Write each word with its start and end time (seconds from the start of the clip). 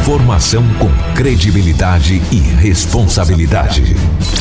Informação 0.00 0.64
com 0.78 0.88
credibilidade 1.14 2.22
e 2.32 2.36
responsabilidade. 2.38 3.94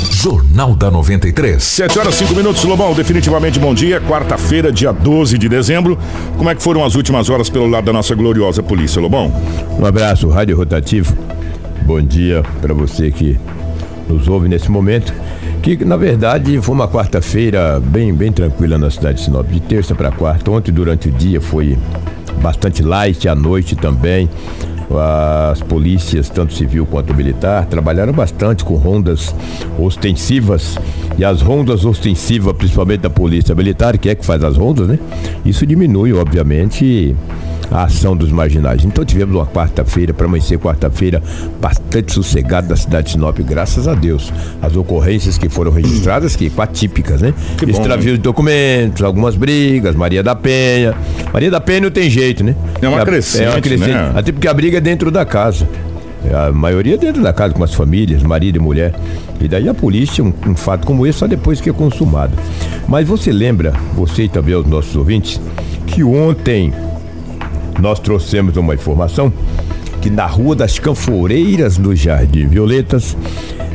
Jornal 0.10 0.74
da 0.74 0.90
93. 0.90 1.62
7 1.62 2.00
horas 2.00 2.16
5 2.16 2.34
minutos, 2.34 2.64
Lobão. 2.64 2.94
Definitivamente 2.94 3.60
bom 3.60 3.74
dia. 3.74 4.00
Quarta-feira, 4.00 4.72
dia 4.72 4.94
12 4.94 5.38
de 5.38 5.50
dezembro. 5.50 6.00
Como 6.38 6.50
é 6.50 6.56
que 6.56 6.64
foram 6.64 6.84
as 6.86 6.96
últimas 6.96 7.30
horas 7.30 7.50
pelo 7.50 7.68
lado 7.68 7.86
da 7.86 7.94
nossa 7.94 8.16
gloriosa 8.16 8.64
polícia, 8.64 9.02
Lobão? 9.02 9.34
Um 9.78 9.86
abraço, 9.86 10.30
Rádio 10.30 10.56
Rotativo. 10.56 11.14
Bom 11.82 12.02
dia 12.02 12.42
para 12.62 12.74
você 12.74 13.12
que 13.12 13.38
nos 14.08 14.30
ouve 14.30 14.48
nesse 14.48 14.72
momento. 14.72 15.14
Que 15.62 15.84
na 15.84 15.98
verdade 15.98 16.60
foi 16.62 16.74
uma 16.74 16.88
quarta-feira 16.88 17.82
bem, 17.82 18.14
bem 18.14 18.32
tranquila 18.32 18.78
na 18.78 18.90
cidade 18.90 19.18
de 19.18 19.26
Sinop, 19.26 19.46
de 19.48 19.60
terça 19.60 19.94
para 19.94 20.10
quarta. 20.10 20.50
Ontem, 20.50 20.72
durante 20.72 21.10
o 21.10 21.12
dia, 21.12 21.42
foi 21.42 21.78
bastante 22.42 22.82
light, 22.82 23.28
à 23.28 23.36
noite 23.36 23.76
também. 23.76 24.30
As 24.92 25.62
polícias, 25.62 26.30
tanto 26.30 26.54
civil 26.54 26.86
quanto 26.86 27.14
militar, 27.14 27.66
trabalharam 27.66 28.12
bastante 28.12 28.64
com 28.64 28.76
rondas 28.76 29.36
ostensivas. 29.78 30.78
E 31.18 31.24
as 31.24 31.42
rondas 31.42 31.86
ostensivas, 31.86 32.54
principalmente 32.54 33.02
da 33.02 33.10
polícia 33.10 33.54
militar, 33.54 33.98
que 33.98 34.10
é 34.10 34.16
que 34.16 34.26
faz 34.26 34.44
as 34.44 34.58
rondas, 34.58 34.88
né? 34.88 34.98
Isso 35.46 35.66
diminui, 35.66 36.14
obviamente, 36.14 37.16
a 37.72 37.84
ação 37.84 38.16
dos 38.16 38.32
marginais. 38.32 38.84
Então 38.84 39.04
tivemos 39.06 39.36
uma 39.36 39.46
quarta-feira, 39.46 40.14
para 40.14 40.26
amanhecer 40.26 40.58
quarta-feira, 40.58 41.22
bastante 41.60 42.14
sossegada 42.14 42.68
da 42.68 42.76
cidade 42.76 43.08
de 43.08 43.12
Sinop, 43.14 43.40
graças 43.40 43.88
a 43.88 43.94
Deus. 43.94 44.32
As 44.62 44.76
ocorrências 44.76 45.38
que 45.38 45.50
foram 45.50 45.72
registradas, 45.72 46.36
que 46.36 46.52
atípicas, 46.58 47.22
né? 47.22 47.34
Que 47.58 47.70
Extravio 47.70 48.14
de 48.14 48.20
documentos, 48.20 49.02
algumas 49.04 49.36
brigas, 49.36 49.96
Maria 49.96 50.22
da 50.22 50.36
Penha. 50.36 50.96
Maria 51.32 51.50
da 51.50 51.62
Penha 51.62 51.82
não 51.82 51.92
tem 51.92 52.10
jeito, 52.10 52.44
né? 52.44 52.56
É 52.82 52.88
uma 52.88 53.06
crescente, 53.06 53.44
é 53.44 53.50
uma 53.50 53.62
crescente. 53.62 53.92
Né? 53.92 54.14
Até 54.16 54.32
porque 54.32 54.48
a 54.48 54.54
briga 54.54 54.78
é 54.78 54.82
dentro 54.82 55.12
da 55.12 55.26
casa. 55.26 55.68
A 56.34 56.52
maioria 56.52 56.98
dentro 56.98 57.24
da 57.24 57.32
casa 57.32 57.54
com 57.54 57.64
as 57.64 57.74
famílias, 57.74 58.22
marido 58.22 58.58
e 58.58 58.60
mulher. 58.60 58.94
E 59.40 59.48
daí 59.48 59.70
a 59.70 59.74
polícia, 59.74 60.24
um, 60.24 60.34
um, 60.48 60.56
fato 60.56 60.86
como 60.86 61.08
esse, 61.08 61.20
só 61.20 61.28
depois 61.28 61.62
que 61.62 61.70
é 61.70 61.74
consumado. 61.74 62.34
Mas 62.88 63.08
você 63.08 63.32
lembra, 63.32 63.74
você 63.94 64.24
e 64.24 64.30
também 64.30 64.54
os 64.54 64.66
nossos 64.66 64.96
ouvintes, 64.96 65.40
que 65.88 66.04
ontem 66.04 66.74
nós 67.80 68.00
trouxemos 68.00 68.58
uma 68.58 68.74
informação 68.74 69.32
que 70.02 70.10
na 70.10 70.26
Rua 70.26 70.56
das 70.56 70.80
Canforeiras, 70.80 71.78
no 71.78 71.96
Jardim 71.96 72.48
Violetas, 72.48 73.16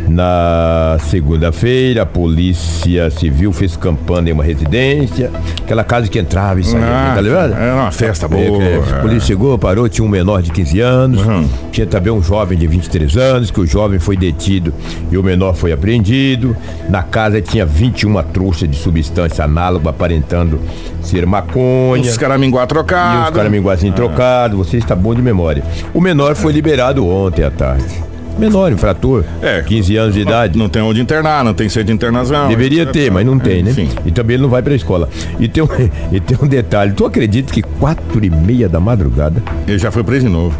na 0.09 0.99
segunda-feira, 1.01 2.03
a 2.03 2.07
Polícia 2.07 3.11
Civil 3.11 3.53
fez 3.53 3.77
campanha 3.77 4.31
em 4.31 4.33
uma 4.33 4.45
residência, 4.45 5.31
aquela 5.63 5.83
casa 5.83 6.09
que 6.09 6.19
entrava 6.19 6.61
e 6.61 6.65
saía, 6.65 6.85
ah, 6.85 7.13
tá 7.15 7.21
ligado? 7.21 7.55
Era 7.55 7.75
uma 7.75 7.91
festa 7.91 8.29
boa. 8.29 8.63
É, 8.63 8.77
a 8.77 9.01
polícia 9.01 9.29
chegou, 9.29 9.59
parou, 9.59 9.89
tinha 9.89 10.05
um 10.05 10.09
menor 10.09 10.43
de 10.43 10.51
15 10.51 10.81
anos, 10.81 11.27
uhum. 11.27 11.49
tinha 11.73 11.87
também 11.87 12.13
um 12.13 12.23
jovem 12.23 12.59
de 12.59 12.67
23 12.67 13.17
anos, 13.17 13.51
que 13.51 13.61
o 13.61 13.67
jovem 13.67 13.99
foi 13.99 14.17
detido 14.17 14.73
e 15.11 15.17
o 15.17 15.23
menor 15.23 15.55
foi 15.55 15.73
apreendido. 15.73 16.57
Na 16.89 17.03
casa 17.03 17.41
tinha 17.41 17.65
21 17.65 18.23
trouxas 18.25 18.69
de 18.69 18.77
substância 18.77 19.45
análoga 19.45 19.91
aparentando 19.91 20.61
ser 21.03 21.27
maconha. 21.27 22.11
Os 22.11 22.17
caraminguá 22.17 22.67
trocados. 22.67 23.31
os 23.31 23.37
caraminguazinhos 23.37 23.95
ah. 23.95 23.97
trocados, 23.97 24.57
você 24.57 24.77
está 24.77 24.95
bom 24.95 25.15
de 25.15 25.23
memória. 25.23 25.63
O 25.93 26.01
menor 26.01 26.35
foi 26.35 26.53
liberado 26.53 27.07
ontem 27.07 27.45
à 27.45 27.51
tarde 27.51 28.14
menor, 28.39 28.73
infrator. 28.73 29.25
É. 29.43 29.63
15 29.63 29.97
anos 29.97 30.15
de 30.15 30.21
idade. 30.21 30.59
Não 30.59 30.69
tem 30.69 30.83
onde 30.83 31.01
internar, 31.01 31.45
não 31.45 31.55
tem 31.55 31.69
sede 31.69 31.87
de 31.87 31.93
internação. 31.93 32.49
Deveria 32.49 32.87
ter, 32.87 33.11
mas 33.11 33.25
não 33.27 33.39
tem, 33.39 33.63
né? 33.63 33.71
Enfim. 33.71 33.89
E 34.05 34.11
também 34.11 34.35
ele 34.35 34.43
não 34.43 34.51
vai 34.51 34.63
pra 34.63 34.75
escola. 34.75 35.09
E 35.39 35.49
tem 35.49 35.63
um, 35.63 35.69
e 36.13 36.21
tem 36.21 36.37
um 36.41 36.47
detalhe: 36.47 36.93
tu 36.93 37.05
acredita 37.05 37.53
que 37.53 37.63
quatro 37.63 38.25
e 38.25 38.31
meia 38.31 38.69
da 38.69 38.81
madrugada. 38.81 39.43
Ele 39.67 39.79
já 39.79 39.91
foi 39.91 40.05
preso 40.05 40.27
de 40.27 40.33
novo. 40.33 40.57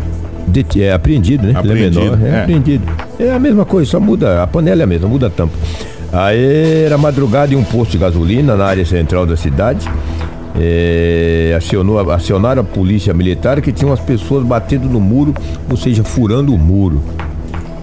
De, 0.47 0.65
é 0.83 0.93
apreendido, 0.93 1.47
né? 1.47 1.55
Apreendido, 1.57 2.01
ele 2.01 2.09
é 2.09 2.17
menor. 2.17 2.27
É, 2.27 2.29
é 2.29 2.43
apreendido. 2.43 2.85
É 3.19 3.31
a 3.33 3.39
mesma 3.39 3.65
coisa, 3.65 3.91
só 3.91 4.01
muda. 4.01 4.43
A 4.43 4.47
panela 4.47 4.83
é 4.83 4.85
a 4.85 4.87
mesma, 4.87 5.09
muda 5.09 5.29
a 5.29 5.31
tampa. 5.31 5.55
Aí 6.13 6.85
era 6.85 6.97
madrugada 6.97 7.53
em 7.53 7.57
um 7.57 7.65
posto 7.65 7.93
de 7.93 7.99
gasolina 7.99 8.55
na 8.55 8.67
área 8.67 8.87
central 8.87 9.27
da 9.27 9.37
cidade. 9.37 9.89
É, 10.57 11.53
acionou, 11.57 11.99
acionaram 12.13 12.63
a 12.63 12.65
polícia 12.65 13.13
militar 13.13 13.61
que 13.61 13.73
tinham 13.73 13.93
as 13.93 13.99
pessoas 13.99 14.45
batendo 14.47 14.89
no 14.89 15.01
muro, 15.01 15.35
ou 15.69 15.77
seja, 15.77 16.05
furando 16.05 16.55
o 16.55 16.59
muro. 16.59 17.03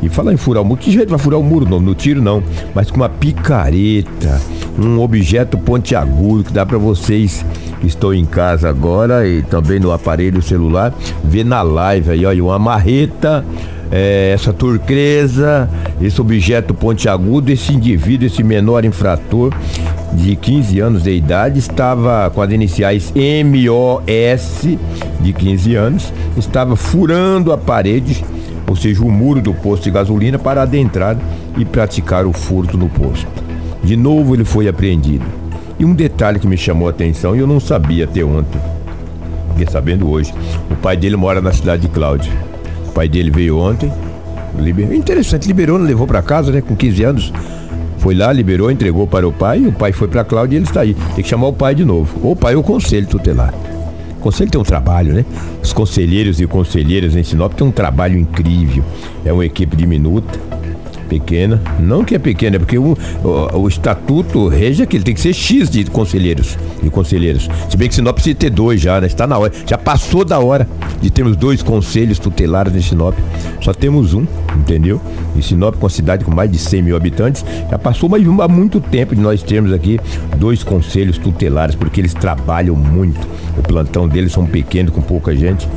E 0.01 0.09
falar 0.09 0.33
em 0.33 0.37
furar 0.37 0.63
o 0.63 0.65
muro, 0.65 0.79
que 0.79 0.91
jeito 0.91 1.09
vai 1.09 1.19
furar 1.19 1.39
o 1.39 1.43
muro? 1.43 1.69
Não, 1.69 1.79
no 1.79 1.93
tiro 1.93 2.21
não, 2.21 2.43
mas 2.73 2.89
com 2.89 2.97
uma 2.97 3.09
picareta, 3.09 4.41
um 4.77 4.99
objeto 4.99 5.57
pontiagudo 5.57 6.45
que 6.45 6.53
dá 6.53 6.65
para 6.65 6.77
vocês 6.77 7.45
que 7.79 7.87
estão 7.87 8.13
em 8.13 8.25
casa 8.25 8.69
agora 8.69 9.27
e 9.27 9.41
também 9.43 9.79
no 9.79 9.91
aparelho 9.91 10.41
celular, 10.41 10.93
ver 11.23 11.43
na 11.43 11.61
live 11.61 12.11
aí, 12.11 12.25
olha, 12.25 12.43
uma 12.43 12.57
marreta, 12.57 13.43
é, 13.91 14.31
essa 14.33 14.53
turquesa, 14.53 15.69
esse 16.01 16.21
objeto 16.21 16.73
pontiagudo, 16.73 17.51
esse 17.51 17.73
indivíduo, 17.73 18.25
esse 18.25 18.43
menor 18.43 18.85
infrator 18.85 19.53
de 20.13 20.35
15 20.35 20.79
anos 20.79 21.03
de 21.03 21.11
idade, 21.11 21.59
estava 21.59 22.29
com 22.29 22.41
as 22.41 22.51
iniciais 22.51 23.13
MOS 23.15 24.77
de 25.19 25.33
15 25.33 25.75
anos, 25.75 26.13
estava 26.37 26.75
furando 26.75 27.51
a 27.51 27.57
parede 27.57 28.23
ou 28.71 28.75
seja, 28.77 29.03
o 29.03 29.11
muro 29.11 29.41
do 29.41 29.53
posto 29.53 29.83
de 29.83 29.91
gasolina 29.91 30.39
para 30.39 30.61
adentrar 30.61 31.17
e 31.57 31.65
praticar 31.65 32.25
o 32.25 32.31
furto 32.31 32.77
no 32.77 32.87
posto. 32.87 33.27
De 33.83 33.97
novo 33.97 34.33
ele 34.33 34.45
foi 34.45 34.69
apreendido. 34.69 35.25
E 35.77 35.83
um 35.83 35.93
detalhe 35.93 36.39
que 36.39 36.47
me 36.47 36.55
chamou 36.55 36.87
a 36.87 36.91
atenção 36.91 37.35
e 37.35 37.39
eu 37.39 37.47
não 37.47 37.59
sabia 37.59 38.05
até 38.05 38.23
ontem, 38.23 38.61
fiquei 39.49 39.67
sabendo 39.69 40.09
hoje. 40.09 40.33
O 40.69 40.75
pai 40.77 40.95
dele 40.95 41.17
mora 41.17 41.41
na 41.41 41.51
cidade 41.51 41.81
de 41.81 41.89
Cláudia. 41.89 42.31
O 42.87 42.93
pai 42.93 43.09
dele 43.09 43.29
veio 43.29 43.57
ontem, 43.57 43.91
liberou. 44.57 44.93
Interessante, 44.93 45.47
liberou, 45.47 45.77
não 45.77 45.85
levou 45.85 46.07
para 46.07 46.21
casa, 46.21 46.49
né? 46.49 46.61
Com 46.61 46.73
15 46.73 47.03
anos. 47.03 47.33
Foi 47.97 48.15
lá, 48.15 48.31
liberou, 48.31 48.71
entregou 48.71 49.05
para 49.05 49.27
o 49.27 49.33
pai, 49.33 49.67
o 49.67 49.73
pai 49.73 49.91
foi 49.91 50.07
para 50.07 50.23
Cláudia 50.23 50.55
e 50.55 50.59
ele 50.59 50.65
está 50.65 50.79
aí. 50.79 50.93
Tem 51.13 51.25
que 51.25 51.29
chamar 51.29 51.47
o 51.47 51.53
pai 51.53 51.75
de 51.75 51.83
novo. 51.83 52.17
Ou 52.23 52.31
o 52.31 52.35
pai 52.37 52.55
ou 52.55 52.61
o 52.61 52.63
conselho 52.63 53.05
tutelar. 53.05 53.53
Conselho 54.21 54.51
tem 54.51 54.61
um 54.61 54.63
trabalho, 54.63 55.13
né? 55.13 55.25
Os 55.61 55.73
conselheiros 55.73 56.39
e 56.39 56.47
conselheiras 56.47 57.15
em 57.15 57.23
Sinop 57.23 57.53
têm 57.53 57.67
um 57.67 57.71
trabalho 57.71 58.17
incrível. 58.17 58.83
É 59.25 59.33
uma 59.33 59.45
equipe 59.45 59.75
diminuta, 59.75 60.39
pequena. 61.11 61.61
Não 61.77 62.05
que 62.05 62.15
é 62.15 62.19
pequena, 62.19 62.55
é 62.55 62.59
porque 62.59 62.77
o, 62.77 62.97
o, 63.21 63.57
o, 63.59 63.67
estatuto 63.67 64.47
rege 64.47 64.87
ele 64.89 65.03
tem 65.03 65.13
que 65.13 65.19
ser 65.19 65.33
X 65.33 65.69
de 65.69 65.83
conselheiros 65.85 66.57
e 66.81 66.89
conselheiras. 66.89 67.49
Se 67.69 67.75
bem 67.75 67.89
que 67.89 67.95
Sinop 67.95 68.15
precisa 68.15 68.35
ter 68.35 68.49
dois 68.49 68.79
já, 68.79 69.01
né? 69.01 69.07
Está 69.07 69.27
na 69.27 69.37
hora. 69.37 69.51
Já 69.67 69.77
passou 69.77 70.23
da 70.23 70.39
hora 70.39 70.65
de 71.01 71.09
termos 71.09 71.35
dois 71.35 71.61
conselhos 71.61 72.17
tutelares 72.17 72.73
em 72.73 72.81
Sinop. 72.81 73.13
Só 73.59 73.73
temos 73.73 74.13
um, 74.13 74.25
entendeu? 74.55 75.01
E 75.35 75.43
Sinop, 75.43 75.75
com 75.75 75.83
uma 75.83 75.89
cidade 75.89 76.23
com 76.23 76.31
mais 76.31 76.49
de 76.49 76.57
100 76.57 76.81
mil 76.81 76.95
habitantes, 76.95 77.43
já 77.69 77.77
passou 77.77 78.07
mas 78.07 78.25
há 78.39 78.47
muito 78.47 78.79
tempo 78.79 79.13
de 79.13 79.21
nós 79.21 79.43
termos 79.43 79.73
aqui 79.73 79.99
dois 80.37 80.63
conselhos 80.63 81.17
tutelares, 81.17 81.75
porque 81.75 81.99
eles 81.99 82.13
trabalham 82.13 82.75
muito. 82.75 83.19
O 83.57 83.61
plantão 83.61 84.07
deles 84.07 84.31
são 84.31 84.45
pequenos, 84.45 84.93
com 84.93 85.01
pouca 85.01 85.35
gente. 85.35 85.67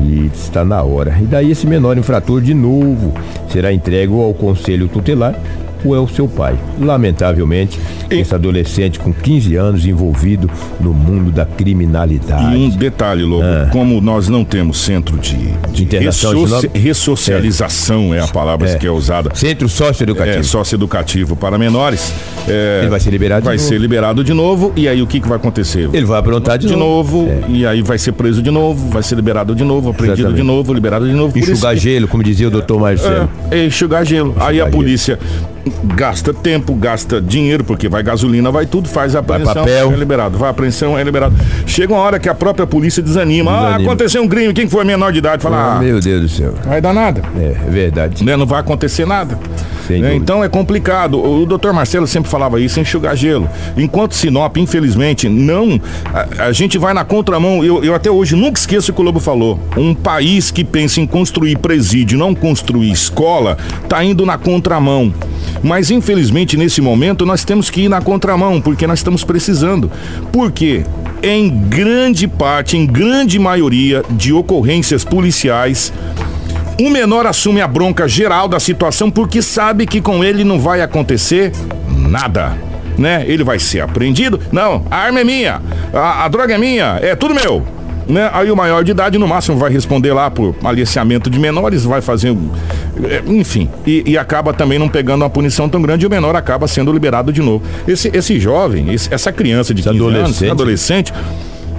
E 0.00 0.30
está 0.32 0.64
na 0.64 0.80
hora. 0.82 1.16
E 1.20 1.24
daí 1.24 1.50
esse 1.50 1.66
menor 1.66 1.98
infrator 1.98 2.40
de 2.40 2.54
novo 2.54 3.12
será 3.50 3.72
entregue 3.72 4.12
ao 4.12 4.34
conselho 4.34 4.88
tutelar 4.88 5.34
ou 5.84 5.94
é 5.94 5.98
o 5.98 6.08
seu 6.08 6.28
pai. 6.28 6.58
Lamentavelmente, 6.80 7.78
e... 8.10 8.20
esse 8.20 8.34
adolescente 8.34 8.98
com 8.98 9.12
15 9.12 9.56
anos 9.56 9.86
envolvido 9.86 10.50
no 10.80 10.92
mundo 10.92 11.30
da 11.30 11.44
criminalidade. 11.44 12.56
E 12.56 12.58
um 12.58 12.70
detalhe, 12.70 13.22
Lobo, 13.22 13.44
ah. 13.44 13.68
como 13.70 14.00
nós 14.00 14.28
não 14.28 14.44
temos 14.44 14.78
centro 14.78 15.18
de, 15.18 15.36
de 15.72 15.98
ressoci... 15.98 16.70
ressocialização, 16.74 18.14
é. 18.14 18.18
é. 18.18 18.20
a 18.22 18.28
palavra 18.28 18.68
é. 18.68 18.76
que 18.76 18.86
é 18.86 18.90
usada. 18.90 19.34
Centro 19.34 19.68
socioeducativo. 19.68 20.38
É, 20.38 20.42
socioeducativo 20.42 21.36
para 21.36 21.58
menores. 21.58 22.12
É, 22.46 22.80
Ele 22.82 22.90
vai 22.90 23.00
ser 23.00 23.10
liberado 23.10 23.44
Vai 23.44 23.58
ser 23.58 23.78
liberado 23.78 24.24
de 24.24 24.32
novo, 24.32 24.72
e 24.76 24.88
aí 24.88 25.02
o 25.02 25.06
que, 25.06 25.20
que 25.20 25.28
vai 25.28 25.36
acontecer? 25.36 25.88
Ele 25.92 26.06
vai 26.06 26.18
aprontar 26.18 26.58
de, 26.58 26.66
de 26.66 26.76
novo. 26.76 27.22
novo 27.22 27.30
é. 27.30 27.50
E 27.50 27.66
aí 27.66 27.82
vai 27.82 27.98
ser 27.98 28.12
preso 28.12 28.42
de 28.42 28.50
novo, 28.50 28.88
vai 28.90 29.02
ser 29.02 29.14
liberado 29.14 29.54
de 29.54 29.64
novo, 29.64 29.90
apreendido 29.90 30.20
Exatamente. 30.20 30.40
de 30.40 30.46
novo, 30.46 30.72
liberado 30.72 31.06
de 31.06 31.14
novo. 31.14 31.38
Enxugar 31.38 31.76
gelo, 31.76 32.08
como 32.08 32.22
dizia 32.22 32.48
o 32.48 32.50
doutor 32.50 32.80
Marcelo. 32.80 33.30
É, 33.50 33.64
enxugar 33.64 34.04
gelo. 34.04 34.30
Enxugar 34.30 34.48
aí 34.48 34.60
a 34.60 34.66
polícia 34.66 35.18
gasta 35.94 36.32
tempo, 36.32 36.74
gasta 36.74 37.20
dinheiro, 37.20 37.64
porque 37.64 37.88
vai 37.88 37.97
gasolina, 38.02 38.50
vai 38.50 38.66
tudo, 38.66 38.88
faz 38.88 39.14
a 39.14 39.20
apreensão, 39.20 39.54
vai 39.54 39.64
papel. 39.64 39.92
é 39.92 39.96
liberado. 39.96 40.38
Vai 40.38 40.48
a 40.48 40.50
apreensão, 40.50 40.98
é 40.98 41.02
liberado. 41.02 41.34
Chega 41.66 41.92
uma 41.92 42.00
hora 42.02 42.18
que 42.18 42.28
a 42.28 42.34
própria 42.34 42.66
polícia 42.66 43.02
desanima. 43.02 43.50
Ah, 43.50 43.54
desanima. 43.54 43.78
Ah, 43.78 43.82
aconteceu 43.82 44.22
um 44.22 44.28
crime, 44.28 44.52
quem 44.52 44.68
foi 44.68 44.84
menor 44.84 45.12
de 45.12 45.18
idade? 45.18 45.42
Fala, 45.42 45.76
ah, 45.76 45.78
meu 45.78 46.00
Deus 46.00 46.22
do 46.22 46.28
céu. 46.28 46.54
Vai 46.64 46.80
dar 46.80 46.92
nada. 46.92 47.22
É, 47.38 47.56
é 47.66 47.70
verdade. 47.70 48.24
Né? 48.24 48.36
Não 48.36 48.46
vai 48.46 48.60
acontecer 48.60 49.06
nada. 49.06 49.38
Né? 49.96 50.14
Então 50.14 50.44
é 50.44 50.48
complicado. 50.48 51.18
O 51.18 51.46
doutor 51.46 51.72
Marcelo 51.72 52.06
sempre 52.06 52.30
falava 52.30 52.60
isso, 52.60 52.78
enxugar 52.80 53.16
gelo. 53.16 53.48
Enquanto 53.76 54.14
Sinop, 54.14 54.56
infelizmente, 54.56 55.28
não. 55.28 55.80
A, 56.12 56.46
a 56.46 56.52
gente 56.52 56.76
vai 56.76 56.92
na 56.92 57.04
contramão. 57.04 57.64
Eu, 57.64 57.82
eu 57.82 57.94
até 57.94 58.10
hoje 58.10 58.36
nunca 58.36 58.58
esqueço 58.58 58.90
o 58.90 58.94
que 58.94 59.00
o 59.00 59.04
Lobo 59.04 59.20
falou. 59.20 59.58
Um 59.76 59.94
país 59.94 60.50
que 60.50 60.64
pensa 60.64 61.00
em 61.00 61.06
construir 61.06 61.56
presídio, 61.58 62.18
não 62.18 62.34
construir 62.34 62.90
escola, 62.90 63.56
tá 63.88 64.02
indo 64.04 64.26
na 64.26 64.36
contramão. 64.36 65.12
Mas 65.62 65.90
infelizmente 65.90 66.56
nesse 66.56 66.80
momento 66.80 67.26
nós 67.26 67.44
temos 67.44 67.70
que 67.70 67.82
ir 67.82 67.88
na 67.88 68.00
contramão, 68.00 68.60
porque 68.60 68.86
nós 68.86 68.98
estamos 69.00 69.24
precisando. 69.24 69.90
Por 70.32 70.52
quê? 70.52 70.84
Em 71.22 71.48
grande 71.48 72.28
parte, 72.28 72.76
em 72.76 72.86
grande 72.86 73.38
maioria 73.38 74.04
de 74.10 74.32
ocorrências 74.32 75.04
policiais, 75.04 75.92
O 76.80 76.90
menor 76.90 77.26
assume 77.26 77.60
a 77.60 77.66
bronca 77.66 78.06
geral 78.06 78.46
da 78.46 78.60
situação 78.60 79.10
porque 79.10 79.42
sabe 79.42 79.84
que 79.84 80.00
com 80.00 80.22
ele 80.22 80.44
não 80.44 80.60
vai 80.60 80.80
acontecer 80.80 81.50
nada. 81.88 82.56
Né? 82.96 83.24
Ele 83.26 83.42
vai 83.42 83.58
ser 83.58 83.80
apreendido. 83.80 84.40
Não, 84.52 84.84
a 84.88 84.96
arma 84.96 85.20
é 85.20 85.24
minha, 85.24 85.60
a, 85.92 86.24
a 86.24 86.28
droga 86.28 86.54
é 86.54 86.58
minha, 86.58 86.98
é 87.02 87.16
tudo 87.16 87.34
meu. 87.34 87.66
Né? 88.08 88.30
Aí 88.32 88.50
o 88.50 88.56
maior 88.56 88.82
de 88.82 88.90
idade, 88.90 89.18
no 89.18 89.28
máximo, 89.28 89.58
vai 89.58 89.70
responder 89.70 90.12
lá 90.14 90.30
por 90.30 90.54
aliciamento 90.64 91.28
de 91.28 91.38
menores, 91.38 91.84
vai 91.84 92.00
fazer. 92.00 92.34
É, 93.04 93.22
enfim, 93.26 93.68
e, 93.86 94.02
e, 94.06 94.18
acaba 94.18 94.52
também 94.54 94.78
não 94.78 94.88
pegando 94.88 95.22
uma 95.22 95.30
punição 95.30 95.68
tão 95.68 95.82
grande 95.82 96.04
e 96.04 96.06
o 96.06 96.10
menor 96.10 96.34
acaba 96.34 96.66
sendo 96.66 96.90
liberado 96.90 97.32
de 97.32 97.42
novo. 97.42 97.62
Esse, 97.86 98.10
esse 98.14 98.40
jovem, 98.40 98.92
esse, 98.92 99.12
essa 99.12 99.30
criança 99.30 99.74
de 99.74 99.82
15 99.82 99.96
adolescente. 99.96 100.44
anos, 100.44 100.52
adolescente, 100.52 101.12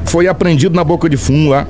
foi 0.09 0.27
apreendido 0.27 0.75
na 0.75 0.83
boca 0.83 1.07
de 1.07 1.15
fumo 1.15 1.51
lá. 1.51 1.67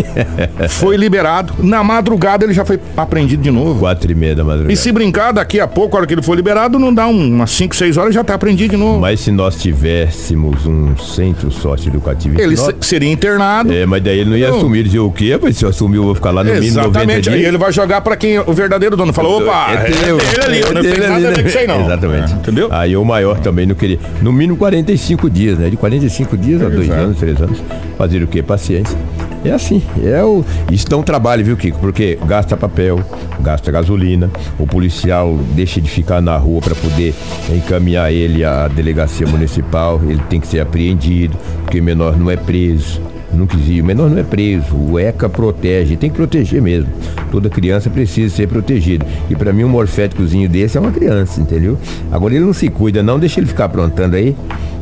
foi 0.68 0.96
liberado. 0.96 1.54
Na 1.58 1.82
madrugada 1.82 2.44
ele 2.44 2.52
já 2.52 2.64
foi 2.64 2.78
apreendido 2.96 3.42
de 3.42 3.50
novo. 3.50 3.80
Quatro 3.80 4.12
e 4.12 4.14
meia 4.14 4.36
da 4.36 4.44
madrugada. 4.44 4.72
E 4.72 4.76
se 4.76 4.92
brincar, 4.92 5.32
daqui 5.32 5.58
a 5.58 5.66
pouco, 5.66 5.96
a 5.96 6.00
hora 6.00 6.06
que 6.06 6.12
ele 6.12 6.22
for 6.22 6.34
liberado, 6.36 6.78
não 6.78 6.92
dá 6.92 7.06
umas 7.06 7.50
5, 7.50 7.74
6 7.74 7.96
horas 7.96 8.14
já 8.14 8.22
tá 8.22 8.34
apreendido 8.34 8.72
de 8.72 8.76
novo. 8.76 9.00
Mas 9.00 9.20
se 9.20 9.32
nós 9.32 9.56
tivéssemos 9.56 10.66
um 10.66 10.94
centro 10.98 11.50
sócio-educativo... 11.50 12.38
Ele 12.38 12.56
nós... 12.56 12.74
seria 12.82 13.10
internado. 13.10 13.72
É, 13.72 13.86
mas 13.86 14.02
daí 14.02 14.18
ele 14.18 14.30
não 14.30 14.36
ia 14.36 14.50
não. 14.50 14.58
assumir. 14.58 14.82
Dizer 14.82 14.98
o 14.98 15.10
quê? 15.10 15.38
Mas 15.40 15.56
se 15.56 15.64
eu 15.64 15.70
assumir, 15.70 15.96
eu 15.96 16.04
vou 16.04 16.14
ficar 16.14 16.30
lá 16.30 16.44
no 16.44 16.52
mínimo 16.52 16.78
Exatamente. 16.78 17.30
Aí 17.30 17.44
ele 17.44 17.56
vai 17.56 17.72
jogar 17.72 18.02
pra 18.02 18.16
quem 18.16 18.38
o 18.38 18.52
verdadeiro 18.52 18.96
dono. 18.96 19.12
Falou, 19.14 19.42
opa, 19.42 19.72
é, 19.72 19.90
teu, 19.90 20.18
é 20.18 20.24
dele 20.24 20.42
ali, 20.44 20.58
é 20.58 20.72
não 20.72 20.82
tem 20.82 21.00
nada 21.00 21.14
ali, 21.14 21.26
a 21.26 21.30
ver 21.30 21.42
com 21.42 21.48
isso 21.48 21.58
aí 21.58 21.66
não. 21.66 21.84
Exatamente. 21.84 22.32
É, 22.32 22.36
entendeu? 22.36 22.68
Aí 22.70 22.96
o 22.96 23.04
maior 23.04 23.38
também 23.38 23.64
não 23.64 23.74
queria... 23.74 23.98
No 24.20 24.32
mínimo 24.32 24.58
45 24.58 25.30
dias, 25.30 25.58
né? 25.58 25.70
De 25.70 25.76
45 25.76 26.36
dias 26.36 26.62
a 26.62 26.68
dois 26.68 26.90
anos, 26.90 27.18
três 27.18 27.40
anos. 27.40 27.61
Fazer 27.96 28.22
o 28.22 28.26
quê? 28.26 28.42
Paciência. 28.42 28.96
É 29.44 29.50
assim, 29.50 29.82
é 30.04 30.22
o. 30.22 30.44
Isso 30.70 30.88
dá 30.88 30.96
um 30.96 31.02
trabalho, 31.02 31.44
viu, 31.44 31.56
Kiko? 31.56 31.78
Porque 31.80 32.16
gasta 32.26 32.56
papel, 32.56 33.00
gasta 33.40 33.72
gasolina, 33.72 34.30
o 34.56 34.66
policial 34.66 35.36
deixa 35.54 35.80
de 35.80 35.90
ficar 35.90 36.22
na 36.22 36.36
rua 36.36 36.60
para 36.60 36.76
poder 36.76 37.12
encaminhar 37.52 38.12
ele 38.12 38.44
à 38.44 38.68
delegacia 38.68 39.26
municipal, 39.26 40.00
ele 40.04 40.22
tem 40.30 40.40
que 40.40 40.46
ser 40.46 40.60
apreendido, 40.60 41.36
porque 41.64 41.80
menor 41.80 42.16
não 42.16 42.30
é 42.30 42.36
preso. 42.36 43.00
Nunca 43.32 43.56
existe. 43.56 43.80
O 43.80 43.84
menor 43.84 44.10
não 44.10 44.18
é 44.18 44.22
preso. 44.22 44.74
O 44.74 44.98
ECA 44.98 45.28
protege. 45.28 45.96
Tem 45.96 46.10
que 46.10 46.16
proteger 46.16 46.60
mesmo. 46.60 46.90
Toda 47.30 47.48
criança 47.48 47.88
precisa 47.88 48.34
ser 48.34 48.48
protegida. 48.48 49.06
E 49.30 49.34
para 49.34 49.52
mim, 49.52 49.64
um 49.64 49.68
morféticozinho 49.68 50.48
desse 50.48 50.76
é 50.76 50.80
uma 50.80 50.92
criança, 50.92 51.40
entendeu? 51.40 51.78
Agora 52.10 52.34
ele 52.34 52.44
não 52.44 52.52
se 52.52 52.68
cuida, 52.68 53.02
não. 53.02 53.18
Deixa 53.18 53.40
ele 53.40 53.46
ficar 53.46 53.66
aprontando 53.66 54.16
aí. 54.16 54.36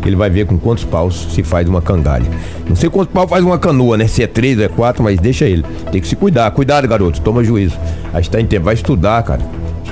Ele 0.04 0.16
vai 0.16 0.30
ver 0.30 0.46
com 0.46 0.58
quantos 0.58 0.84
paus 0.84 1.28
se 1.34 1.42
faz 1.42 1.68
uma 1.68 1.82
cangalha. 1.82 2.26
Não 2.68 2.74
sei 2.74 2.88
quantos 2.88 3.12
paus 3.12 3.28
faz 3.28 3.44
uma 3.44 3.58
canoa, 3.58 3.96
né? 3.96 4.06
Se 4.06 4.22
é 4.22 4.26
três 4.26 4.58
é 4.58 4.68
quatro, 4.68 5.02
mas 5.02 5.18
deixa 5.20 5.44
ele. 5.44 5.64
Tem 5.92 6.00
que 6.00 6.08
se 6.08 6.16
cuidar. 6.16 6.50
Cuidado, 6.52 6.88
garoto. 6.88 7.20
Toma 7.20 7.44
juízo. 7.44 7.78
Aí 8.12 8.22
está 8.22 8.40
em 8.40 8.46
tempo. 8.46 8.64
Vai 8.64 8.74
estudar, 8.74 9.22
cara. 9.22 9.42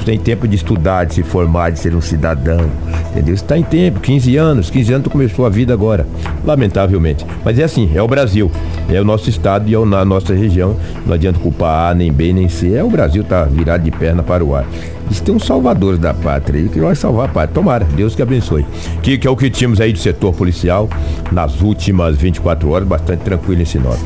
Tem 0.05 0.19
tempo 0.19 0.49
de 0.49 0.57
estudar, 0.57 1.05
de 1.05 1.15
se 1.15 1.23
formar, 1.23 1.71
de 1.71 1.79
ser 1.79 1.95
um 1.95 2.01
cidadão. 2.01 2.71
Entendeu? 3.11 3.35
Está 3.35 3.57
em 3.57 3.63
tempo, 3.63 4.01
15 4.01 4.37
anos, 4.37 4.71
15 4.71 4.93
anos 4.93 5.05
tu 5.05 5.11
começou 5.11 5.47
a 5.47 5.49
vida 5.49 5.73
agora. 5.73 6.07
Lamentavelmente. 6.45 7.25
Mas 7.45 7.59
é 7.59 7.65
assim, 7.65 7.91
é 7.95 8.03
o 8.03 8.09
Brasil. 8.09 8.51
É 8.89 9.01
o 9.01 9.05
nosso 9.05 9.29
estado 9.31 9.69
e 9.69 9.75
é 9.75 9.77
a 9.77 10.05
nossa 10.05 10.35
região. 10.35 10.77
Não 11.07 11.15
adianta 11.15 11.39
culpar 11.39 11.91
A, 11.91 11.95
nem 11.95 12.13
B, 12.13 12.33
nem 12.33 12.49
C. 12.49 12.75
É 12.75 12.85
o 12.85 12.91
Brasil 12.91 13.25
tá 13.25 13.45
virado 13.45 13.85
de 13.85 13.91
perna 13.91 14.23
para 14.23 14.45
o 14.45 14.55
ar. 14.55 14.67
Isso 15.11 15.23
tem 15.23 15.35
um 15.35 15.39
salvador 15.39 15.97
da 15.97 16.13
pátria 16.13 16.61
aí 16.61 16.69
que 16.69 16.81
vai 16.81 16.95
salvar 16.95 17.27
a 17.27 17.29
pátria. 17.29 17.55
Tomara, 17.55 17.85
Deus 17.97 18.15
que 18.15 18.21
abençoe. 18.21 18.67
Que, 19.03 19.17
que 19.17 19.27
é 19.27 19.31
o 19.31 19.37
que 19.37 19.49
tínhamos 19.49 19.81
aí 19.81 19.93
do 19.93 19.99
setor 19.99 20.35
policial 20.35 20.89
nas 21.33 21.63
últimas 21.63 22.17
24 22.17 22.69
horas, 22.71 22.87
bastante 22.87 23.21
tranquilo 23.21 23.63
em 23.63 23.65
Sinop. 23.65 23.99